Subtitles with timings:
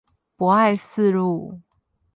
[0.35, 1.61] 博愛四路